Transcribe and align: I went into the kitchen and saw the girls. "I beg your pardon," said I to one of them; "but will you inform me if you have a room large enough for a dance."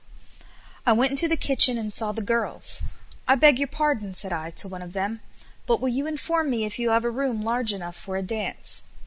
I 0.83 0.93
went 0.93 1.11
into 1.11 1.27
the 1.27 1.37
kitchen 1.37 1.77
and 1.77 1.93
saw 1.93 2.11
the 2.11 2.23
girls. 2.23 2.81
"I 3.27 3.35
beg 3.35 3.59
your 3.59 3.67
pardon," 3.67 4.15
said 4.15 4.33
I 4.33 4.49
to 4.49 4.67
one 4.67 4.81
of 4.81 4.93
them; 4.93 5.21
"but 5.67 5.79
will 5.79 5.89
you 5.89 6.07
inform 6.07 6.49
me 6.49 6.65
if 6.65 6.79
you 6.79 6.89
have 6.89 7.05
a 7.05 7.11
room 7.11 7.43
large 7.43 7.71
enough 7.71 7.97
for 7.97 8.17
a 8.17 8.23
dance." 8.23 8.85